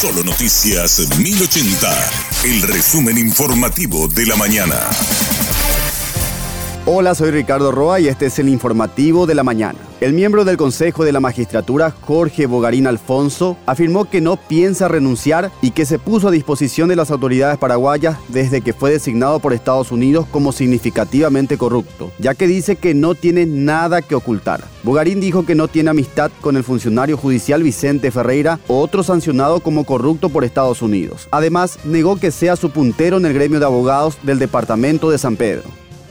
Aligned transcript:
Solo 0.00 0.22
Noticias 0.22 1.08
1080, 1.18 2.10
el 2.44 2.62
resumen 2.62 3.18
informativo 3.18 4.06
de 4.06 4.26
la 4.26 4.36
mañana. 4.36 4.76
Hola, 6.86 7.16
soy 7.16 7.32
Ricardo 7.32 7.72
Roa 7.72 7.98
y 7.98 8.06
este 8.06 8.26
es 8.26 8.38
el 8.38 8.48
informativo 8.48 9.26
de 9.26 9.34
la 9.34 9.42
mañana. 9.42 9.87
El 10.00 10.12
miembro 10.12 10.44
del 10.44 10.56
Consejo 10.56 11.04
de 11.04 11.10
la 11.10 11.18
Magistratura, 11.18 11.90
Jorge 11.90 12.46
Bogarín 12.46 12.86
Alfonso, 12.86 13.56
afirmó 13.66 14.04
que 14.04 14.20
no 14.20 14.36
piensa 14.36 14.86
renunciar 14.86 15.50
y 15.60 15.72
que 15.72 15.84
se 15.86 15.98
puso 15.98 16.28
a 16.28 16.30
disposición 16.30 16.88
de 16.88 16.94
las 16.94 17.10
autoridades 17.10 17.58
paraguayas 17.58 18.16
desde 18.28 18.60
que 18.60 18.72
fue 18.72 18.92
designado 18.92 19.40
por 19.40 19.52
Estados 19.52 19.90
Unidos 19.90 20.26
como 20.30 20.52
significativamente 20.52 21.58
corrupto, 21.58 22.12
ya 22.20 22.34
que 22.34 22.46
dice 22.46 22.76
que 22.76 22.94
no 22.94 23.16
tiene 23.16 23.44
nada 23.44 24.00
que 24.00 24.14
ocultar. 24.14 24.62
Bogarín 24.84 25.20
dijo 25.20 25.44
que 25.44 25.56
no 25.56 25.66
tiene 25.66 25.90
amistad 25.90 26.30
con 26.40 26.56
el 26.56 26.62
funcionario 26.62 27.16
judicial 27.16 27.64
Vicente 27.64 28.12
Ferreira, 28.12 28.60
otro 28.68 29.02
sancionado 29.02 29.58
como 29.58 29.82
corrupto 29.82 30.28
por 30.28 30.44
Estados 30.44 30.80
Unidos. 30.80 31.26
Además, 31.32 31.76
negó 31.84 32.14
que 32.18 32.30
sea 32.30 32.54
su 32.54 32.70
puntero 32.70 33.16
en 33.16 33.26
el 33.26 33.34
gremio 33.34 33.58
de 33.58 33.66
abogados 33.66 34.16
del 34.22 34.38
departamento 34.38 35.10
de 35.10 35.18
San 35.18 35.34
Pedro. 35.34 35.64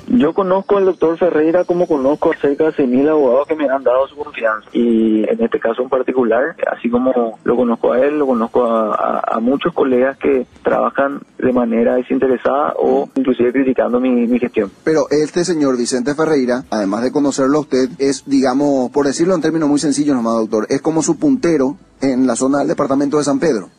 Yo 0.10 0.34
conozco 0.34 0.78
al 0.78 0.86
doctor 0.86 1.18
Ferreira 1.18 1.66
como 1.66 1.86
conozco 1.86 2.32
a 2.32 2.38
cerca 2.38 2.72
de 2.72 2.88
mil 2.88 3.10
abogados 3.10 3.48
que 3.48 3.56
me 3.56 3.70
han 3.70 3.84
dado 3.84 4.08
su 4.08 4.16
confianza 4.16 4.70
y 4.72 5.24
en 5.30 5.44
este 5.44 5.60
caso 5.60 5.82
en 5.82 5.90
particular, 5.90 6.56
así 6.72 6.90
como 6.90 7.38
lo 7.44 7.56
conozco 7.56 7.92
a 7.92 8.00
él, 8.00 8.18
lo 8.18 8.26
conozco 8.26 8.64
a, 8.66 9.38
muchos 9.42 9.74
colegas 9.74 10.18
que 10.18 10.48
trabajan 10.64 11.22
de 11.38 11.54
manera 11.54 11.96
desinteresada 11.96 12.74
o 12.78 13.08
inclusive 13.16 13.54
criticando 13.54 14.00
mi, 14.00 14.28
gestión. 14.40 14.72
Pero 14.84 15.08
este 15.10 15.46
señor 15.46 15.78
Vicente 15.78 16.16
Ferreira, 16.16 16.64
además 16.70 17.04
de 17.04 17.12
conocerlo 17.12 17.60
a 17.60 17.62
usted, 17.62 17.90
es, 17.98 18.24
digamos, 18.26 18.92
por 18.92 19.06
decirlo 19.06 19.36
en 19.36 19.42
términos 19.42 19.70
muy 19.70 19.80
sencillos 19.80 20.16
nomás, 20.16 20.36
doctor, 20.36 20.68
es 20.70 20.82
como 20.82 21.02
su 21.02 21.18
puntero 21.18 21.78
en 22.02 22.28
la 22.28 22.36
zona 22.36 22.60
del 22.60 22.68
departamento 22.68 23.18
de 23.18 23.24
San 23.24 23.40
Pedro. 23.40 23.70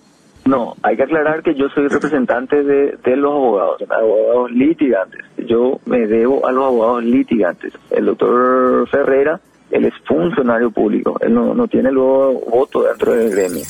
No, 0.48 0.74
hay 0.82 0.96
que 0.96 1.02
aclarar 1.02 1.42
que 1.42 1.54
yo 1.54 1.68
soy 1.68 1.88
representante 1.88 2.62
de, 2.62 2.96
de 3.04 3.16
los 3.16 3.32
abogados, 3.32 3.82
abogados 3.90 4.50
litigantes. 4.50 5.20
Yo 5.46 5.78
me 5.84 6.06
debo 6.06 6.46
a 6.46 6.52
los 6.52 6.64
abogados 6.64 7.04
litigantes. 7.04 7.74
El 7.90 8.06
doctor 8.06 8.88
Ferreira, 8.88 9.40
él 9.70 9.84
es 9.84 9.92
funcionario 10.06 10.70
público, 10.70 11.18
él 11.20 11.34
no, 11.34 11.52
no 11.52 11.68
tiene 11.68 11.92
luego 11.92 12.40
voto 12.50 12.82
dentro 12.84 13.12
del 13.12 13.30
gremio. 13.30 13.62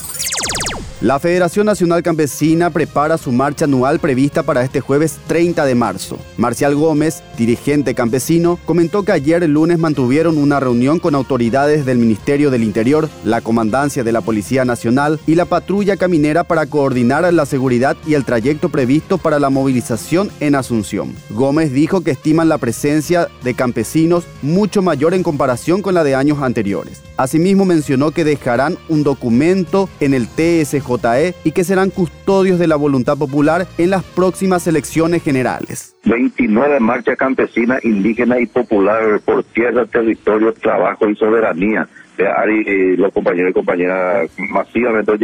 La 1.01 1.21
Federación 1.21 1.67
Nacional 1.67 2.03
Campesina 2.03 2.71
prepara 2.71 3.19
su 3.19 3.31
marcha 3.31 3.67
anual 3.67 4.01
prevista 4.01 4.43
para 4.43 4.65
este 4.65 4.81
jueves 4.81 5.21
30 5.29 5.65
de 5.65 5.77
marzo. 5.77 6.19
Marcial 6.37 6.75
Gómez, 6.75 7.23
dirigente 7.37 7.95
campesino, 7.95 8.59
comentó 8.65 9.05
que 9.05 9.13
ayer 9.13 9.45
el 9.45 9.53
lunes 9.53 9.79
mantuvieron 9.79 10.37
una 10.39 10.59
reunión 10.59 10.99
con 10.99 11.15
autoridades 11.15 11.87
del 11.87 11.99
Ministerio 11.99 12.51
del 12.51 12.65
Interior, 12.65 13.09
la 13.23 13.41
Comandancia 13.43 14.03
de 14.03 14.11
la 14.11 14.23
Policía 14.23 14.65
Nacional 14.65 15.21
y 15.25 15.37
la 15.37 15.45
Patrulla 15.45 15.97
Caminera 15.97 16.43
para 16.43 16.67
coordinar 16.67 17.33
la 17.33 17.47
seguridad 17.47 17.97
y 18.05 18.15
el 18.15 18.25
trayecto 18.25 18.69
previsto 18.69 19.19
para 19.19 19.39
la 19.39 19.51
movilización 19.51 20.33
en 20.41 20.57
Asunción. 20.57 21.15
Gómez 21.31 21.73
dijo 21.73 22.01
que 22.01 22.11
estiman 22.11 22.49
la 22.49 22.59
presencia 22.59 23.29
de 23.45 23.55
campesinos 23.55 24.25
mucho 24.43 24.83
mayor 24.83 25.15
en 25.15 25.23
comparación 25.23 25.81
con 25.81 25.95
la 25.95 26.03
de 26.03 26.17
años 26.17 26.43
anteriores. 26.43 27.08
Asimismo 27.19 27.65
mencionó 27.65 28.13
que 28.13 28.23
dejarán 28.23 28.77
un 28.89 29.03
documento 29.03 29.89
en 29.99 30.15
el 30.15 30.29
TSJ 30.29 30.87
JE 30.87 31.35
y 31.43 31.51
que 31.51 31.65
serán 31.65 31.91
custodios 31.91 32.61
de 32.61 32.69
la 32.69 32.77
voluntad 32.77 33.19
popular 33.19 33.67
en 33.77 33.91
las 33.91 34.05
próximas 34.05 34.69
elecciones 34.69 35.25
generales. 35.25 35.97
29 36.05 36.79
marcha 36.79 37.17
campesina, 37.17 37.81
indígena 37.83 38.39
y 38.39 38.47
popular 38.47 39.21
por 39.25 39.43
tierra, 39.43 39.85
territorio, 39.87 40.53
trabajo 40.55 41.09
y 41.09 41.17
soberanía. 41.17 41.89
Ari 42.19 42.65
y 42.67 42.97
los 42.97 43.13
compañeros 43.13 43.51
y 43.51 43.55
compañeras 43.55 44.31
masivamente 44.39 45.11
hoy 45.11 45.19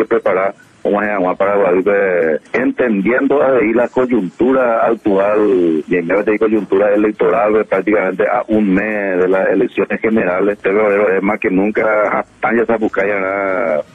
un 0.85 1.37
para 1.37 1.57
Guadalupe, 1.57 2.41
entendiendo 2.53 3.43
ahí 3.43 3.73
la 3.73 3.89
coyuntura 3.89 4.87
actual, 4.87 5.83
y 5.89 5.97
en 5.97 6.07
vez 6.07 6.27
de 6.27 6.39
coyuntura 6.39 6.95
electoral, 6.95 7.53
pues, 7.53 7.67
prácticamente 7.67 8.25
a 8.29 8.45
un 8.49 8.75
mes 8.75 9.19
de 9.19 9.29
las 9.29 9.49
elecciones 9.49 10.01
generales, 10.01 10.59
es 10.63 11.23
más 11.23 11.41
que 11.41 11.51
nunca, 11.51 12.27
ya 12.43 12.67
se 12.67 12.77
buscar 12.77 13.07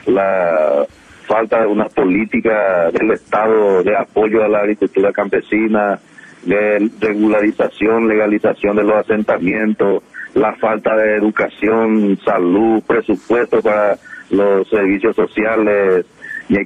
la 0.07 0.85
falta 1.27 1.61
de 1.61 1.67
una 1.67 1.85
política 1.85 2.89
del 2.91 3.11
Estado 3.11 3.83
de 3.83 3.95
apoyo 3.95 4.43
a 4.43 4.47
la 4.47 4.59
agricultura 4.59 5.11
campesina, 5.11 5.99
de 6.43 6.89
regularización, 6.99 8.07
legalización 8.07 8.77
de 8.77 8.83
los 8.83 8.95
asentamientos, 8.95 10.01
la 10.33 10.53
falta 10.55 10.95
de 10.95 11.17
educación, 11.17 12.17
salud, 12.25 12.81
presupuesto 12.87 13.61
para 13.61 13.97
los 14.31 14.67
servicios 14.69 15.15
sociales, 15.15 16.05
y 16.49 16.57
hay 16.57 16.65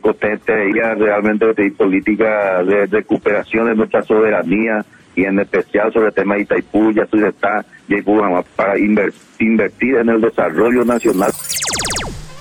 ya 0.73 0.95
realmente 0.95 1.45
de 1.45 1.71
política 1.71 2.63
de 2.63 2.85
recuperación 2.85 3.67
de 3.67 3.75
nuestra 3.75 4.01
soberanía 4.01 4.83
y 5.15 5.25
en 5.25 5.39
especial 5.39 5.91
sobre 5.93 6.07
el 6.07 6.13
tema 6.13 6.35
de 6.35 6.41
Itaipú, 6.41 6.91
ya 6.91 7.05
está, 7.27 7.63
para 8.55 8.79
invertir 8.79 9.95
en 9.97 10.09
el 10.09 10.21
desarrollo 10.21 10.83
nacional. 10.83 11.31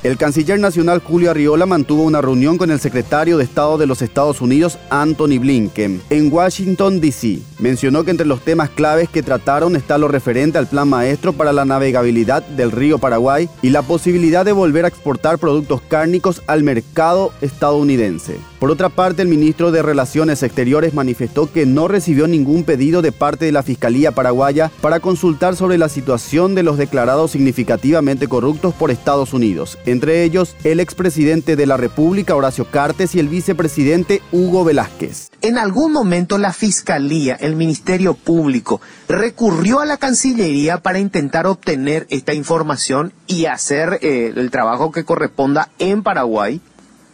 El 0.02 0.16
canciller 0.16 0.58
nacional 0.58 1.00
Julio 1.00 1.30
Arriola 1.30 1.64
mantuvo 1.64 2.02
una 2.02 2.20
reunión 2.20 2.58
con 2.58 2.72
el 2.72 2.80
secretario 2.80 3.38
de 3.38 3.44
Estado 3.44 3.78
de 3.78 3.86
los 3.86 4.02
Estados 4.02 4.40
Unidos, 4.40 4.76
Anthony 4.90 5.38
Blinken, 5.38 6.02
en 6.10 6.32
Washington, 6.32 7.00
D.C. 7.00 7.38
Mencionó 7.60 8.02
que 8.02 8.10
entre 8.10 8.26
los 8.26 8.40
temas 8.40 8.68
claves 8.68 9.08
que 9.08 9.22
trataron 9.22 9.76
está 9.76 9.98
lo 9.98 10.08
referente 10.08 10.58
al 10.58 10.66
plan 10.66 10.88
maestro 10.88 11.32
para 11.32 11.52
la 11.52 11.64
navegabilidad 11.64 12.42
del 12.42 12.72
río 12.72 12.98
Paraguay 12.98 13.48
y 13.62 13.70
la 13.70 13.82
posibilidad 13.82 14.44
de 14.44 14.50
volver 14.50 14.86
a 14.86 14.88
exportar 14.88 15.38
productos 15.38 15.80
cárnicos 15.82 16.42
al 16.48 16.64
mercado 16.64 17.32
estadounidense. 17.40 18.38
Por 18.58 18.70
otra 18.70 18.88
parte, 18.88 19.22
el 19.22 19.28
ministro 19.28 19.72
de 19.72 19.82
Relaciones 19.82 20.42
Exteriores 20.42 20.94
manifestó 20.94 21.50
que 21.50 21.66
no 21.66 21.88
recibió 21.88 22.28
ningún 22.28 22.62
pedido 22.64 23.02
de 23.02 23.10
parte 23.10 23.44
de 23.44 23.50
la 23.50 23.64
Fiscalía 23.64 24.12
paraguaya 24.12 24.70
para 24.80 25.00
consultar 25.00 25.56
sobre 25.56 25.78
la 25.78 25.88
situación 25.88 26.54
de 26.54 26.62
los 26.62 26.78
declarados 26.78 27.32
significativamente 27.32 28.28
corruptos 28.28 28.72
por 28.72 28.92
Estados 28.92 29.32
Unidos, 29.32 29.78
entre 29.92 30.24
ellos 30.24 30.56
el 30.64 30.80
expresidente 30.80 31.56
de 31.56 31.66
la 31.66 31.76
República, 31.76 32.34
Horacio 32.34 32.70
Cartes, 32.70 33.14
y 33.14 33.20
el 33.20 33.28
vicepresidente 33.28 34.22
Hugo 34.32 34.64
Velázquez. 34.64 35.30
En 35.40 35.58
algún 35.58 35.92
momento 35.92 36.38
la 36.38 36.52
Fiscalía, 36.52 37.34
el 37.36 37.56
Ministerio 37.56 38.14
Público, 38.14 38.80
recurrió 39.08 39.80
a 39.80 39.86
la 39.86 39.96
Cancillería 39.96 40.78
para 40.78 40.98
intentar 40.98 41.46
obtener 41.46 42.06
esta 42.10 42.34
información 42.34 43.12
y 43.26 43.46
hacer 43.46 43.98
eh, 44.02 44.32
el 44.34 44.50
trabajo 44.50 44.92
que 44.92 45.04
corresponda 45.04 45.70
en 45.78 46.02
Paraguay. 46.02 46.60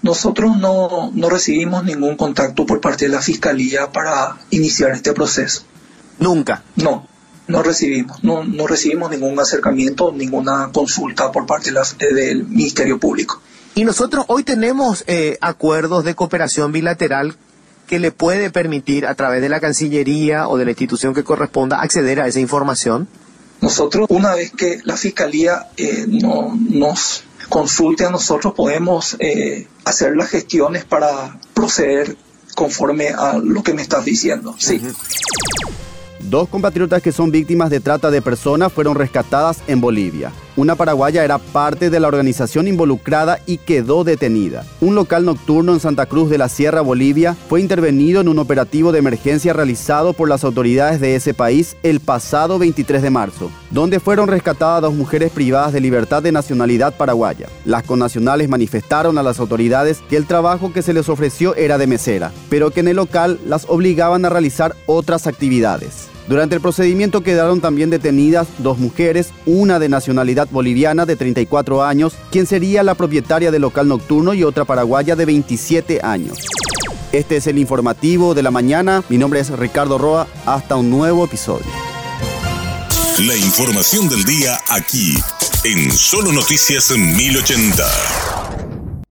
Nosotros 0.03 0.57
no, 0.57 1.13
recibimos 1.29 1.85
ningún 1.85 2.17
contacto 2.17 2.65
por 2.67 2.81
parte 2.81 3.07
de 3.07 3.11
la 3.11 3.21
Fiscalía 3.21 3.91
para 3.91 4.37
iniciar 4.51 4.93
este 4.93 5.13
proceso. 5.13 5.65
¿Nunca? 6.21 6.63
No, 6.77 7.07
no 7.49 7.63
recibimos. 7.63 8.23
No, 8.23 8.45
no 8.45 8.67
recibimos 8.67 9.11
ningún 9.11 9.39
acercamiento, 9.41 10.13
ninguna 10.13 10.71
consulta 10.73 11.33
por 11.33 11.47
parte 11.47 11.73
del 12.15 12.45
Ministerio 12.45 12.99
Público. 12.99 13.41
Y 13.75 13.85
nosotros 13.85 14.25
hoy 14.29 14.45
tenemos 14.45 15.05
eh, 15.07 15.39
acuerdos 15.41 16.05
de 16.05 16.15
cooperación 16.15 16.73
bilateral 16.73 17.37
que 17.87 17.99
le 17.99 18.13
puede 18.13 18.51
permitir 18.51 19.07
a 19.07 19.15
través 19.15 19.41
de 19.41 19.49
la 19.49 19.61
Cancillería 19.61 20.49
o 20.49 20.59
de 20.59 20.65
la 20.65 20.73
institución 20.73 21.15
que 21.15 21.25
corresponda 21.25 21.81
acceder 21.81 22.21
a 22.21 22.27
esa 22.27 22.39
información. 22.41 23.09
Nosotros, 23.61 24.07
una 24.11 24.35
vez 24.35 24.53
que 24.53 24.81
la 24.85 24.97
Fiscalía 24.97 25.69
eh, 25.77 26.07
no, 26.07 26.57
nos 26.71 27.25
consulte 27.49 28.05
a 28.05 28.11
nosotros, 28.11 28.53
podemos 28.55 29.17
eh, 29.19 29.67
hacer 29.85 30.17
las 30.17 30.29
gestiones 30.29 30.85
para 30.85 31.39
proceder 31.55 32.17
conforme 32.55 33.09
a 33.09 33.39
lo 33.39 33.63
que 33.63 33.73
me 33.73 33.83
estás 33.83 34.05
diciendo. 34.05 34.55
Sí. 34.59 34.81
Dos 36.29 36.47
compatriotas 36.51 37.01
que 37.01 37.11
son 37.11 37.31
víctimas 37.31 37.71
de 37.71 37.81
trata 37.81 38.11
de 38.11 38.21
personas 38.21 38.71
fueron 38.71 38.97
rescatadas 38.97 39.63
en 39.67 39.81
Bolivia. 39.81 40.31
Una 40.57 40.75
paraguaya 40.75 41.25
era 41.25 41.39
parte 41.39 41.89
de 41.89 42.01
la 42.01 42.09
organización 42.09 42.69
involucrada 42.69 43.39
y 43.47 43.57
quedó 43.57 44.05
detenida. 44.05 44.65
Un 44.83 44.95
local 44.95 45.25
nocturno 45.25 45.73
en 45.73 45.81
Santa 45.81 46.05
Cruz 46.05 46.29
de 46.29 46.37
la 46.37 46.51
Sierra, 46.51 46.83
Bolivia, 46.83 47.35
fue 47.49 47.63
intervenido 47.63 48.21
en 48.21 48.29
un 48.29 48.39
operativo 48.41 48.93
de 48.93 48.99
emergencia 48.99 49.55
realizado 49.55 50.13
por 50.13 50.29
las 50.29 50.45
autoridades 50.45 51.01
de 51.01 51.15
ese 51.15 51.33
país 51.33 51.79
el 51.83 52.01
pasado 52.01 52.59
23 52.59 53.01
de 53.01 53.11
marzo, 53.11 53.51
donde 53.71 53.99
fueron 53.99 54.29
rescatadas 54.29 54.83
dos 54.83 54.95
mujeres 54.95 55.33
privadas 55.33 55.73
de 55.73 55.81
libertad 55.81 56.23
de 56.23 56.33
nacionalidad 56.33 56.95
paraguaya. 56.95 57.49
Las 57.65 57.85
connacionales 57.85 58.51
manifestaron 58.51 59.17
a 59.17 59.23
las 59.23 59.41
autoridades 59.41 60.03
que 60.11 60.17
el 60.17 60.27
trabajo 60.27 60.75
que 60.75 60.83
se 60.83 60.93
les 60.93 61.09
ofreció 61.09 61.55
era 61.55 61.79
de 61.79 61.87
mesera, 61.87 62.33
pero 62.51 62.71
que 62.71 62.81
en 62.81 62.89
el 62.89 62.97
local 62.97 63.41
las 63.47 63.65
obligaban 63.67 64.27
a 64.27 64.29
realizar 64.29 64.77
otras 64.85 65.27
actividades. 65.27 66.09
Durante 66.29 66.55
el 66.55 66.61
procedimiento 66.61 67.23
quedaron 67.23 67.63
también 67.63 67.89
detenidas 67.89 68.47
dos 68.59 68.79
mujeres, 68.79 69.31
una 69.47 69.79
de 69.79 69.89
nacionalidad 69.89 70.47
boliviana 70.51 71.07
de 71.07 71.17
34 71.17 71.83
años, 71.83 72.15
quien 72.31 72.47
sería 72.47 72.83
la 72.83 72.95
propietaria 72.95 73.51
del 73.51 73.63
local 73.63 73.89
nocturno 73.89 74.35
y 74.35 74.45
otra 74.45 74.67
paraguaya 74.67 75.17
de 75.17 75.25
27 75.25 76.01
años. 76.03 76.39
Este 77.13 77.37
es 77.37 77.47
el 77.47 77.57
informativo 77.57 78.35
de 78.35 78.43
la 78.43 78.51
mañana. 78.51 79.03
Mi 79.09 79.17
nombre 79.17 79.41
es 79.41 79.49
Ricardo 79.49 79.97
Roa. 79.97 80.27
Hasta 80.45 80.77
un 80.77 80.91
nuevo 80.91 81.25
episodio. 81.25 81.67
La 83.21 83.35
información 83.35 84.11
del 84.11 84.23
día 84.25 84.59
aquí, 84.69 85.17
en 85.65 85.91
Solo 85.91 86.31
Noticias 86.31 86.91
1080. 86.91 88.28